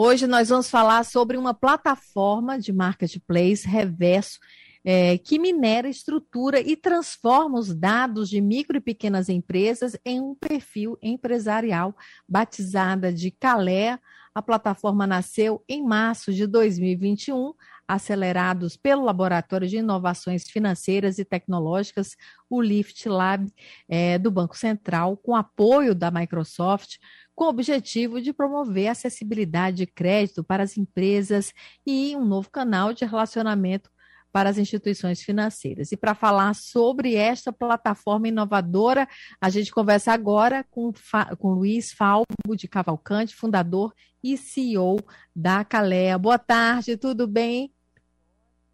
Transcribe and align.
Hoje 0.00 0.28
nós 0.28 0.48
vamos 0.48 0.70
falar 0.70 1.04
sobre 1.04 1.36
uma 1.36 1.52
plataforma 1.52 2.56
de 2.56 2.72
marketplace 2.72 3.66
reverso 3.66 4.38
é, 4.84 5.18
que 5.18 5.40
minera, 5.40 5.88
estrutura 5.88 6.60
e 6.60 6.76
transforma 6.76 7.58
os 7.58 7.74
dados 7.74 8.30
de 8.30 8.40
micro 8.40 8.76
e 8.76 8.80
pequenas 8.80 9.28
empresas 9.28 9.98
em 10.04 10.20
um 10.20 10.36
perfil 10.36 10.96
empresarial, 11.02 11.96
batizada 12.28 13.12
de 13.12 13.32
Calé. 13.32 13.98
A 14.32 14.40
plataforma 14.40 15.04
nasceu 15.04 15.64
em 15.68 15.84
março 15.84 16.32
de 16.32 16.46
2021, 16.46 17.52
acelerados 17.88 18.76
pelo 18.76 19.02
Laboratório 19.02 19.66
de 19.66 19.78
Inovações 19.78 20.48
Financeiras 20.48 21.18
e 21.18 21.24
Tecnológicas, 21.24 22.16
o 22.48 22.62
Lift 22.62 23.08
Lab, 23.08 23.52
é, 23.88 24.16
do 24.16 24.30
Banco 24.30 24.56
Central, 24.56 25.16
com 25.16 25.34
apoio 25.34 25.92
da 25.92 26.08
Microsoft, 26.08 26.98
com 27.38 27.44
o 27.44 27.50
objetivo 27.50 28.20
de 28.20 28.32
promover 28.32 28.88
acessibilidade 28.88 29.76
de 29.76 29.86
crédito 29.86 30.42
para 30.42 30.64
as 30.64 30.76
empresas 30.76 31.54
e 31.86 32.16
um 32.16 32.24
novo 32.24 32.50
canal 32.50 32.92
de 32.92 33.04
relacionamento 33.04 33.88
para 34.32 34.50
as 34.50 34.58
instituições 34.58 35.22
financeiras. 35.22 35.92
E 35.92 35.96
para 35.96 36.16
falar 36.16 36.52
sobre 36.56 37.14
esta 37.14 37.52
plataforma 37.52 38.26
inovadora, 38.26 39.06
a 39.40 39.48
gente 39.50 39.70
conversa 39.70 40.12
agora 40.12 40.64
com, 40.68 40.92
com 41.38 41.52
Luiz 41.52 41.92
Falbo 41.92 42.56
de 42.56 42.66
Cavalcante, 42.66 43.36
fundador 43.36 43.94
e 44.20 44.36
CEO 44.36 44.96
da 45.34 45.64
Calea. 45.64 46.18
Boa 46.18 46.40
tarde, 46.40 46.96
tudo 46.96 47.28
bem? 47.28 47.72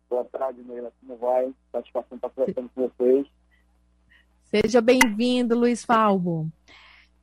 Boa 0.09 0.25
tarde, 0.25 0.63
Neila. 0.63 0.91
Como 1.03 1.19
vai? 1.19 1.53
Satisfação 1.71 2.17
estar 2.17 2.31
conversando 2.31 2.71
com 2.75 2.89
vocês. 2.89 3.27
Seja 4.45 4.81
bem-vindo, 4.81 5.55
Luiz 5.55 5.85
Falbo. 5.85 6.51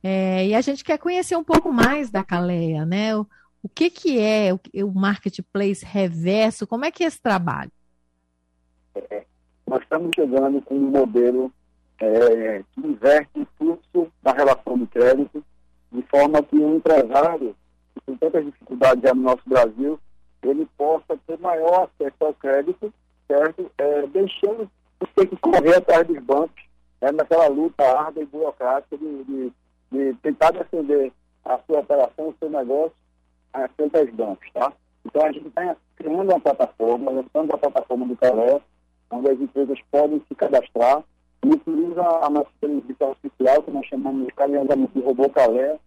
É, 0.02 0.46
e 0.46 0.54
a 0.54 0.60
gente 0.60 0.82
quer 0.82 0.98
conhecer 0.98 1.36
um 1.36 1.44
pouco 1.44 1.72
mais 1.72 2.10
da 2.10 2.24
Caleia, 2.24 2.84
né? 2.84 3.16
O, 3.16 3.26
o 3.62 3.68
que, 3.68 3.88
que 3.88 4.18
é 4.18 4.52
o, 4.52 4.60
o 4.84 4.92
marketplace 4.92 5.84
reverso? 5.84 6.66
Como 6.66 6.84
é 6.84 6.90
que 6.90 7.04
é 7.04 7.06
esse 7.06 7.20
trabalho? 7.20 7.70
É, 8.94 9.24
nós 9.66 9.82
estamos 9.82 10.10
chegando 10.14 10.60
com 10.62 10.74
um 10.74 10.90
modelo 10.90 11.52
é, 12.00 12.64
que 12.72 12.80
inverte 12.80 13.30
o 13.40 13.46
fluxo 13.56 14.12
da 14.22 14.32
relação 14.32 14.76
de 14.76 14.86
crédito, 14.86 15.44
de 15.92 16.02
forma 16.02 16.42
que 16.42 16.56
o 16.56 16.76
empresário, 16.76 17.54
que 17.94 18.00
tem 18.06 18.16
tantas 18.16 18.44
dificuldades 18.44 19.02
no 19.14 19.22
nosso 19.22 19.42
Brasil, 19.46 19.98
ele 20.42 20.66
possa 20.76 21.16
ter 21.26 21.38
maior 21.38 21.88
acesso 21.88 22.16
ao 22.20 22.34
crédito, 22.34 22.92
certo? 23.28 23.70
É, 23.78 24.06
deixando 24.08 24.68
de 25.00 25.06
ter 25.14 25.26
que 25.26 25.36
correr 25.36 25.76
atrás 25.76 26.06
dos 26.06 26.18
bancos, 26.18 26.62
é, 27.00 27.12
naquela 27.12 27.46
luta 27.46 27.84
árdua 27.84 28.22
e 28.22 28.26
burocrática 28.26 28.96
de, 28.96 29.24
de, 29.24 29.52
de, 29.92 30.14
tentar 30.22 30.50
defender 30.52 31.12
a 31.44 31.58
sua 31.66 31.80
operação, 31.80 32.28
o 32.28 32.34
seu 32.38 32.50
negócio, 32.50 32.92
frente 33.76 33.96
aos 33.96 34.10
bancos, 34.10 34.48
tá? 34.52 34.72
Então 35.04 35.24
a 35.24 35.32
gente 35.32 35.48
está 35.48 35.76
criando 35.96 36.30
uma 36.30 36.40
plataforma, 36.40 37.10
lançando 37.10 37.54
a 37.54 37.58
plataforma 37.58 38.06
do 38.06 38.16
Calé, 38.16 38.60
onde 39.10 39.30
as 39.30 39.40
empresas 39.40 39.78
podem 39.90 40.22
se 40.26 40.34
cadastrar 40.34 41.02
e 41.44 41.48
utiliza 41.48 42.02
a 42.02 42.30
nossa 42.30 42.48
inteligência 42.62 43.08
artificial, 43.08 43.62
que 43.62 43.70
nós 43.70 43.86
chamamos 43.86 44.28
carinhosamente 44.34 44.92
de 44.94 45.00
robô 45.00 45.28
Calé, 45.28 45.78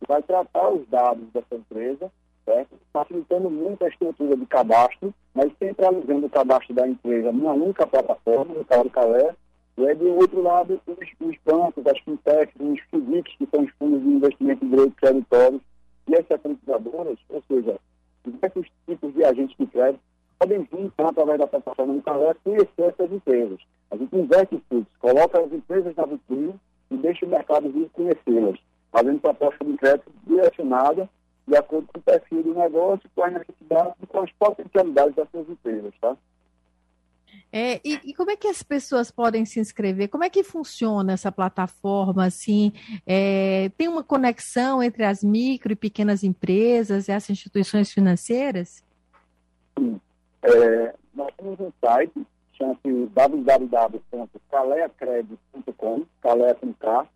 que 0.00 0.06
vai 0.06 0.22
tratar 0.22 0.70
os 0.70 0.86
dados 0.88 1.24
dessa 1.32 1.54
empresa, 1.54 2.10
certo? 2.44 2.76
facilitando 2.92 3.48
muito 3.48 3.84
a 3.84 3.88
estrutura 3.88 4.36
de 4.36 4.46
cadastro, 4.46 5.14
mas 5.32 5.52
centralizando 5.58 6.26
o 6.26 6.30
cadastro 6.30 6.74
da 6.74 6.86
empresa 6.86 7.32
numa 7.32 7.52
única 7.52 7.86
plataforma, 7.86 8.54
no 8.54 8.64
caso 8.64 8.90
Calé, 8.90 9.34
e 9.76 9.86
aí, 9.86 9.94
do 9.96 10.14
outro 10.14 10.40
lado, 10.40 10.80
os, 10.86 10.96
os 11.20 11.36
bancos, 11.44 11.86
as 11.86 11.98
fintechs, 12.00 12.54
os 12.60 12.80
FIDICs, 12.90 13.36
que 13.36 13.46
são 13.46 13.64
os 13.64 13.70
fundos 13.72 14.02
de 14.02 14.08
investimento 14.08 14.64
em 14.64 14.68
direitos 14.68 14.94
creditórios, 14.96 15.62
e 16.06 16.14
as 16.14 16.26
securitizadoras, 16.26 17.18
ou 17.28 17.42
seja, 17.48 17.80
diversos 18.24 18.66
tipos 18.86 19.12
de 19.14 19.24
agentes 19.24 19.56
de 19.58 19.66
crédito, 19.66 20.00
podem 20.38 20.60
vir, 20.62 20.80
então, 20.80 21.08
através 21.08 21.38
da 21.38 21.46
plataforma 21.46 21.94
do 21.94 22.02
Calé, 22.02 22.34
conhecer 22.44 22.82
essas 22.82 23.10
empresas. 23.10 23.58
A 23.90 23.96
gente 23.96 24.16
investe 24.16 24.62
tudo, 24.68 24.86
coloca 25.00 25.40
as 25.40 25.52
empresas 25.52 25.96
na 25.96 26.06
vitrine 26.06 26.54
e 26.90 26.96
deixa 26.96 27.26
o 27.26 27.28
mercado 27.28 27.70
vir 27.70 27.88
conhecê-las, 27.90 28.58
fazendo 28.92 29.20
proposta 29.20 29.64
de 29.64 29.76
crédito 29.76 30.12
direcionada 30.26 31.08
de 31.46 31.56
acordo 31.56 31.88
com 31.92 31.98
o 31.98 32.02
perfil 32.02 32.42
do 32.42 32.54
negócio, 32.54 33.08
com 33.14 33.24
as 33.24 33.32
necessidades 33.32 33.94
e 34.02 34.06
com 34.06 34.20
as 34.20 34.30
potencialidades 34.32 35.14
dessas 35.14 35.48
empresas, 35.48 35.92
tá? 36.00 36.16
É, 37.52 37.80
e, 37.84 38.00
e, 38.04 38.14
como 38.14 38.32
é 38.32 38.36
que 38.36 38.48
as 38.48 38.62
pessoas 38.62 39.10
podem 39.10 39.44
se 39.44 39.60
inscrever? 39.60 40.08
Como 40.08 40.24
é 40.24 40.30
que 40.30 40.42
funciona 40.42 41.12
essa 41.12 41.30
plataforma? 41.30 42.24
Assim, 42.26 42.72
é, 43.06 43.70
tem 43.76 43.86
uma 43.86 44.02
conexão 44.02 44.82
entre 44.82 45.04
as 45.04 45.22
micro 45.22 45.72
e 45.72 45.76
pequenas 45.76 46.24
empresas 46.24 47.06
e 47.06 47.12
as 47.12 47.28
instituições 47.30 47.92
financeiras? 47.92 48.82
Sim. 49.78 50.00
É, 50.42 50.94
nós 51.14 51.32
temos 51.36 51.60
um 51.60 51.70
site, 51.80 52.26
chama-se 52.54 53.06
www.caleacred.com, 53.14 56.06
Calea 56.20 56.54
com 56.54 56.74
K. 56.74 57.06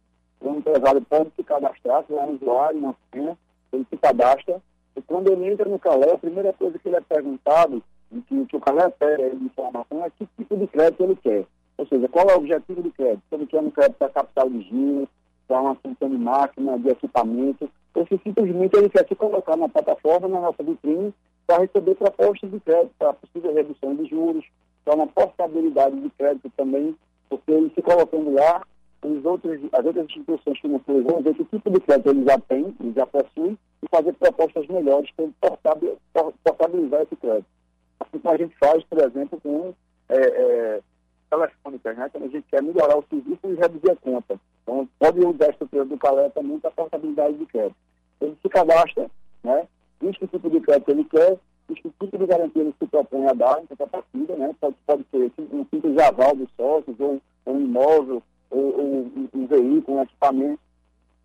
O 0.41 0.51
empresário 0.51 1.03
pode 1.03 1.33
se 1.35 1.43
cadastrar, 1.43 2.05
se 2.07 2.15
é 2.15 2.21
um 2.21 2.37
usuário, 2.37 2.79
uma 2.79 2.95
senha, 3.13 3.37
ele 3.73 3.85
se 3.91 3.97
cadastra. 3.97 4.63
E 4.95 5.03
quando 5.03 5.33
ele 5.33 5.47
entra 5.47 5.69
no 5.69 5.79
Calé, 5.79 6.13
a 6.13 6.19
primeira 6.19 6.53
coisa 6.53 6.79
que 6.79 6.89
ele 6.89 6.97
é 6.97 7.01
perguntado, 7.01 7.83
em 8.13 8.45
que, 8.45 8.57
o 8.57 8.61
Calé 8.61 8.89
pede 8.91 9.37
de 9.37 9.45
informação, 9.45 10.05
é 10.05 10.11
que 10.11 10.27
tipo 10.37 10.57
de 10.57 10.67
crédito 10.67 11.03
ele 11.03 11.17
quer. 11.17 11.45
Ou 11.77 11.87
seja, 11.87 12.09
qual 12.09 12.29
é 12.29 12.35
o 12.35 12.39
objetivo 12.39 12.83
do 12.83 12.91
crédito? 12.91 13.23
Se 13.29 13.35
ele 13.35 13.47
quer 13.47 13.61
um 13.61 13.71
crédito 13.71 13.97
para 13.99 14.09
capital 14.09 14.51
de 14.51 14.63
giro, 14.63 15.09
para 15.47 15.61
uma 15.61 15.75
função 15.77 16.11
de 16.11 16.19
máquina, 16.19 16.79
de 16.79 16.89
equipamento, 16.89 17.71
ou 17.95 18.07
se 18.07 18.19
simplesmente 18.23 18.77
ele 18.77 18.89
quer 18.89 19.07
se 19.07 19.15
colocar 19.15 19.57
na 19.57 19.69
plataforma, 19.69 20.29
na 20.29 20.41
nossa 20.41 20.63
vitrine, 20.63 21.13
para 21.47 21.63
receber 21.63 21.95
propostas 21.95 22.51
de 22.51 22.61
crédito, 22.61 22.93
para 22.99 23.15
possível 23.15 23.55
redução 23.55 23.95
de 23.95 24.07
juros, 24.07 24.45
para 24.85 24.95
uma 24.95 25.07
portabilidade 25.07 25.99
de 26.01 26.11
crédito 26.11 26.51
também, 26.57 26.95
porque 27.29 27.51
ele 27.51 27.73
se 27.75 27.83
colocando 27.83 28.33
lá, 28.35 28.63
os 29.03 29.25
outros, 29.25 29.61
as 29.73 29.85
outras 29.85 30.07
instituições 30.07 30.59
financeiras 30.59 31.05
vão 31.05 31.23
ver 31.23 31.35
que 31.35 31.45
tipo 31.45 31.71
de 31.71 31.81
crédito 31.81 32.11
ele 32.11 32.25
já 32.25 32.39
tem, 32.41 32.75
ele 32.81 32.93
já 32.95 33.07
possui, 33.07 33.57
e 33.83 33.89
fazer 33.91 34.13
propostas 34.15 34.67
melhores 34.67 35.11
para 35.13 35.25
ele 35.25 35.35
portabilizar 36.43 37.03
esse 37.03 37.17
crédito. 37.17 37.58
Assim 38.29 38.31
como 38.31 38.31
a 38.31 38.37
gente 38.37 38.57
faz, 38.59 38.85
por 38.85 38.99
exemplo, 38.99 39.41
com 39.41 39.75
é, 40.09 40.17
é, 40.17 40.81
telefone 41.31 41.77
internet, 41.77 42.13
quando 42.13 42.25
a 42.25 42.29
gente 42.29 42.47
quer 42.51 42.63
melhorar 42.63 42.99
o 42.99 43.05
serviço 43.09 43.41
e 43.45 43.55
reduzir 43.55 43.91
a 43.91 43.97
conta. 43.97 44.41
Então, 44.63 44.89
pode 44.99 45.21
usar 45.21 45.47
a 45.47 45.51
estrutura 45.51 45.85
do 45.85 45.99
Calé 45.99 46.29
também 46.31 46.59
para 46.59 46.71
portabilidade 46.71 47.37
de 47.37 47.47
crédito. 47.47 47.77
Ele 48.21 48.37
se 48.43 48.49
cadastra, 48.49 49.11
né? 49.43 49.67
diz 50.01 50.17
que 50.17 50.27
tipo 50.27 50.51
de 50.51 50.61
crédito 50.61 50.91
ele 50.91 51.05
quer, 51.05 51.39
diz 51.69 51.81
que 51.81 51.91
tipo 52.01 52.19
de 52.19 52.27
garantia 52.27 52.63
ele 52.63 52.75
se 52.79 52.87
propõe 52.87 53.27
a 53.27 53.33
dar 53.33 53.63
em 53.63 53.67
contrapartida, 53.67 54.37
né? 54.37 54.55
Pode, 54.61 54.77
pode 54.87 55.05
ser 55.11 55.33
um 55.53 55.65
simples 55.71 55.99
aval 55.99 56.35
dos 56.37 56.49
sócios, 56.57 56.99
ou 57.01 57.21
um 57.47 57.61
imóvel, 57.61 58.23
ou, 58.51 58.79
ou 58.79 59.13
um, 59.35 59.47
veículo, 59.47 59.99
um 59.99 60.03
equipamento. 60.03 60.61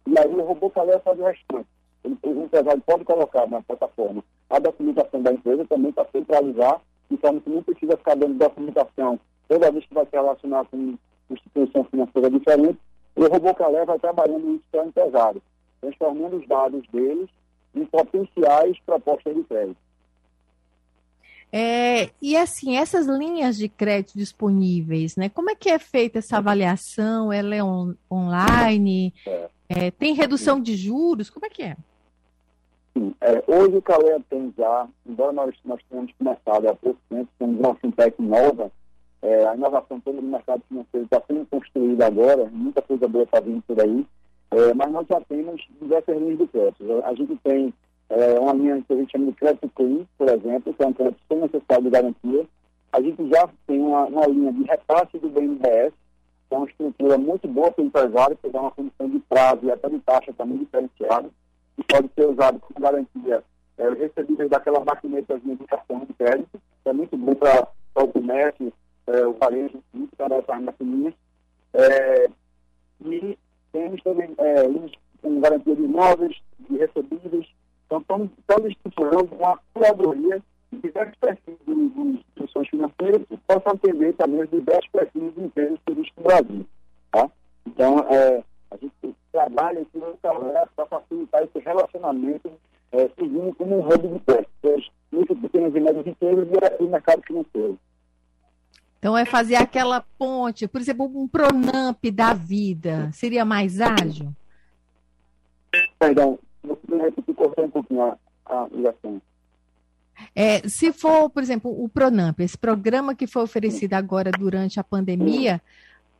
E 0.08 0.20
aí 0.20 0.28
o 0.28 0.42
robô 0.42 0.70
Calé 0.70 1.00
faz 1.00 1.20
o 1.20 1.24
restante. 1.24 1.68
Ele, 2.04 2.18
o 2.24 2.44
empresário 2.44 2.82
pode 2.86 3.06
colocar 3.06 3.48
na 3.48 3.62
plataforma 3.62 4.24
a 4.50 4.60
documentação 4.60 5.22
da 5.22 5.32
empresa 5.32 5.66
também 5.66 5.92
para 5.92 6.08
centralizar, 6.12 6.82
que 7.18 7.50
não 7.50 7.64
precisa 7.64 7.98
ficar 7.98 8.16
dando 8.16 8.38
documentação 8.38 9.20
toda 9.48 9.72
vez 9.72 9.86
que 9.86 9.94
vai 9.94 10.06
se 10.06 10.12
relacionar 10.12 10.66
com 10.66 10.98
instituição 11.30 11.84
financeira 11.86 12.30
diferente. 12.30 12.80
E 13.16 13.22
o 13.22 13.30
robô 13.30 13.54
Calé 13.54 13.86
vai 13.86 14.00
trabalhando 14.00 14.56
isso 14.56 14.64
para 14.72 14.84
o 14.84 14.88
empresário, 14.88 15.42
transformando 15.82 16.38
os 16.38 16.48
dados 16.48 16.84
deles 16.92 17.30
em 17.76 17.86
potenciais 17.86 18.78
propostas 18.86 19.36
de 19.36 19.44
crédito. 19.44 19.78
É, 21.56 22.10
e 22.20 22.36
assim, 22.36 22.78
essas 22.78 23.06
linhas 23.06 23.58
de 23.58 23.70
crédito 23.70 24.18
disponíveis, 24.18 25.16
né? 25.16 25.30
Como 25.30 25.52
é 25.52 25.56
que 25.56 25.70
é 25.70 25.78
feita 25.78 26.18
essa 26.18 26.38
avaliação? 26.38 27.32
Ela 27.32 27.54
é 27.54 27.64
on, 27.64 27.94
online? 28.12 29.14
É. 29.28 29.50
É, 29.70 29.92
tem 29.92 30.16
redução 30.16 30.60
de 30.60 30.76
juros? 30.76 31.30
Como 31.30 31.46
é 31.46 31.50
que 31.50 31.62
é? 31.62 31.78
Sim, 32.96 33.14
é, 33.22 33.44
hoje 33.48 33.78
o 33.78 33.82
Calea 33.82 34.22
tem 34.30 34.54
já, 34.58 34.88
embora 35.06 35.34
nós, 35.34 35.56
nós 35.66 35.82
tenhamos 35.90 36.12
começado 36.18 36.68
há 36.68 36.76
pouco 36.76 37.00
tempo, 37.10 37.28
temos 37.40 37.60
uma 37.60 37.76
fintech 37.76 38.22
nova, 38.22 38.72
é, 39.24 39.48
a 39.48 39.56
inovação 39.56 40.00
toda 40.02 40.22
no 40.22 40.28
mercado 40.28 40.62
financeiro 40.68 41.06
está 41.06 41.22
sendo 41.26 41.46
construída 41.48 42.06
agora, 42.06 42.46
muita 42.52 42.82
coisa 42.82 43.08
boa 43.08 43.24
está 43.24 43.40
vindo 43.40 43.64
por 43.64 43.82
aí, 43.82 44.06
é, 44.52 44.74
mas 44.76 44.92
nós 44.92 45.08
já 45.08 45.20
temos 45.22 45.66
diversas 45.82 46.18
linhas 46.18 46.38
de 46.38 46.48
crédito. 46.48 47.02
A 47.04 47.14
gente 47.16 47.36
tem 47.38 47.74
é, 48.10 48.40
uma 48.40 48.54
linha 48.54 48.84
que 48.88 48.94
a 48.94 48.98
gente 48.98 49.12
chama 49.12 49.26
de 49.26 49.34
crédito 49.34 49.72
clean, 49.76 50.06
por 50.18 50.30
exemplo, 50.30 50.74
que 50.74 50.84
é 50.84 50.88
um 50.88 50.94
crédito 50.94 51.22
sem 51.28 51.40
necessidade 51.40 51.84
de 51.84 51.90
garantia. 51.90 52.46
A 52.92 53.02
gente 53.02 53.30
já 53.30 53.50
tem 53.66 53.80
uma, 53.80 54.06
uma 54.06 54.28
linha 54.28 54.54
de 54.54 54.64
repasse 54.64 55.18
do 55.18 55.30
BNDES, 55.30 55.94
que 56.48 56.56
é 56.56 56.58
uma 56.58 56.68
estrutura 56.68 57.18
muito 57.18 57.48
boa 57.48 57.72
para 57.72 57.82
o 57.82 57.88
empresário, 57.88 58.38
que 58.38 58.50
dá 58.50 58.62
uma 58.62 58.72
condição 58.72 59.10
de 59.10 59.20
prazo 59.22 59.60
e 59.64 59.72
até 59.72 59.90
de 59.90 60.00
taxa 60.00 60.32
também 60.38 60.60
diferenciada, 60.60 61.30
que 61.76 61.84
pode 61.84 62.10
ser 62.16 62.28
usado 62.28 62.60
como 62.60 62.80
garantia 62.80 63.44
é, 63.78 63.90
recebíveis 63.90 64.50
daquela 64.50 64.80
de 64.80 65.68
cartão 65.68 66.06
de 66.06 66.14
crédito, 66.14 66.62
que 66.84 66.90
é 66.90 66.94
muito 66.94 67.18
bom 67.18 67.36
para 67.36 67.68
o 67.96 68.08
comércio, 68.08 68.74
é, 69.08 69.26
o 69.26 69.34
varejo, 69.34 69.84
para 70.18 70.36
essas 70.36 70.62
maquininhas. 70.62 71.14
É, 71.74 72.30
e 73.02 73.38
temos 73.72 74.02
também 74.04 74.30
é, 74.38 74.64
com 75.22 75.40
garantia 75.40 75.76
de 75.76 75.84
imóveis, 75.84 76.36
de 76.60 76.78
recebíveis. 76.78 77.48
Então, 77.86 78.00
estamos, 78.00 78.30
estamos 78.38 78.72
estruturando 78.72 79.36
uma 79.36 79.60
colaboraria 79.74 80.42
de 80.72 80.80
diversos 80.80 81.16
perfis 81.20 81.58
de, 81.66 81.90
de 81.90 82.00
instituições 82.00 82.70
financeiras 82.70 83.22
que 83.28 83.38
possam 83.38 83.74
atender 83.74 84.14
também 84.14 84.42
os 84.42 84.50
diversos 84.50 84.90
perfis 84.92 85.34
de 85.34 85.42
empresas 85.42 85.80
turísticas 85.86 86.18
no 86.18 86.24
Brasil. 86.24 86.66
Tá? 87.12 87.32
Então, 87.66 88.00
é, 88.10 88.44
a 88.72 88.78
gente 88.78 88.94
trabalha 89.64 89.82
aqui 89.82 89.98
no 89.98 90.18
para 90.76 90.86
facilitar 90.88 91.44
esse 91.44 91.60
relacionamento, 91.60 92.52
é, 92.92 93.10
seguindo 93.18 93.56
como 93.56 93.80
um 93.80 93.88
hub 93.88 94.08
de 94.08 94.20
testes, 94.20 94.92
micro, 95.12 95.36
pequenas 95.38 95.76
e 95.76 95.80
médias 95.80 96.08
empresas 96.08 96.48
e 96.80 96.84
o 96.84 96.90
mercado 96.90 97.22
financeiro. 97.26 97.80
Então, 99.00 99.18
é 99.18 99.26
fazer 99.26 99.56
aquela 99.56 100.02
ponte, 100.18 100.68
por 100.68 100.80
exemplo, 100.80 101.06
um 101.06 101.28
Pronamp 101.28 102.04
da 102.14 102.34
vida, 102.34 103.10
seria 103.12 103.44
mais 103.44 103.82
ágil? 103.82 104.32
Perdão, 106.00 106.40
você 106.64 106.98
repetir, 106.98 107.36
cortou 107.36 107.66
um 107.66 107.70
pouquinho 107.70 108.02
a, 108.02 108.18
a 108.46 108.68
ligação. 108.72 109.22
É, 110.36 110.68
se 110.70 110.94
for, 110.94 111.30
por 111.30 111.44
exemplo, 111.44 111.84
o 111.84 111.90
Pronamp, 111.90 112.40
esse 112.40 112.58
programa 112.58 113.16
que 113.16 113.28
foi 113.28 113.42
oferecido 113.44 113.94
agora 113.94 114.32
durante 114.32 114.80
a 114.80 114.84
pandemia, 114.84 115.62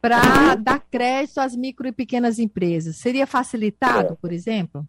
para 0.04 0.56
dar 0.56 0.82
crédito 0.92 1.38
às 1.38 1.56
micro 1.56 1.88
e 1.88 1.92
pequenas 1.94 2.38
empresas, 2.38 2.98
seria 2.98 3.26
facilitado, 3.26 4.14
é. 4.14 4.16
por 4.18 4.34
exemplo? 4.34 4.86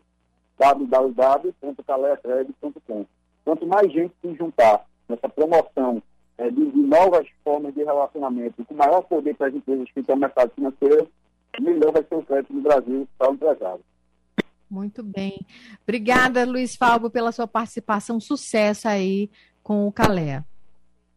www.caleacred.com. 0.59 3.06
Quanto 3.45 3.67
mais 3.67 3.93
gente 3.93 4.15
se 4.21 4.35
juntar 4.35 4.85
nessa 5.09 5.29
promoção 5.29 6.03
é, 6.37 6.50
de, 6.50 6.71
de, 6.71 6.81
novas 6.81 7.27
formas 7.45 7.73
de 7.75 7.83
relacionamento, 7.83 8.65
com 8.65 8.75
maior 8.75 9.03
poder 9.03 9.37
para 9.37 9.47
as 9.49 9.55
empresas 9.55 9.91
que 9.91 10.00
estão 10.00 10.17
no 10.17 10.23
mercado 10.23 10.50
financeiro, 10.55 11.09
melhor 11.61 11.93
vai 11.93 12.03
ser 12.03 12.15
o 12.15 12.23
crédito 12.23 12.53
no 12.53 12.61
Brasil 12.61 13.09
para 13.19 13.31
o 13.31 13.35
empresário. 13.35 13.81
Muito 14.71 15.03
bem. 15.03 15.39
Obrigada, 15.83 16.45
Luiz 16.45 16.77
Falbo, 16.77 17.09
pela 17.11 17.33
sua 17.33 17.47
participação. 17.47 18.21
Sucesso 18.21 18.87
aí 18.87 19.31
com 19.63 19.87
o 19.87 19.93
Calé. 19.93 20.45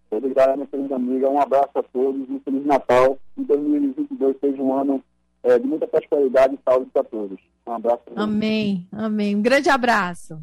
Obrigado, 0.09 0.55
minha 0.55 0.67
querida 0.67 0.95
amiga. 0.95 1.29
Um 1.29 1.39
abraço 1.39 1.71
a 1.75 1.83
todos. 1.83 2.29
Um 2.29 2.39
Feliz 2.39 2.65
Natal. 2.65 3.17
E 3.37 3.43
2022 3.43 4.37
seja 4.39 4.61
um 4.61 4.73
ano 4.73 5.03
é, 5.43 5.57
de 5.57 5.65
muita 5.65 5.87
prosperidade 5.87 6.55
e 6.55 6.59
saúde 6.63 6.89
para 6.91 7.03
todos. 7.03 7.39
Um 7.65 7.73
abraço. 7.73 8.01
Amém, 8.15 8.87
amém. 8.91 9.35
Um 9.35 9.41
grande 9.41 9.69
abraço. 9.69 10.39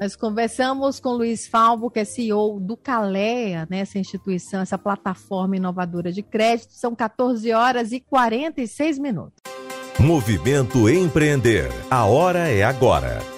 Nós 0.00 0.14
conversamos 0.14 1.00
com 1.00 1.10
Luiz 1.10 1.48
Falvo, 1.48 1.90
que 1.90 1.98
é 1.98 2.04
CEO 2.04 2.60
do 2.60 2.76
Calea, 2.76 3.66
né, 3.68 3.80
essa 3.80 3.98
instituição, 3.98 4.60
essa 4.60 4.78
plataforma 4.78 5.56
inovadora 5.56 6.12
de 6.12 6.22
crédito. 6.22 6.72
São 6.72 6.94
14 6.94 7.52
horas 7.52 7.90
e 7.90 7.98
46 7.98 8.98
minutos. 8.98 9.42
Movimento 9.98 10.88
Empreender. 10.88 11.68
A 11.90 12.04
hora 12.04 12.48
é 12.48 12.62
agora. 12.62 13.37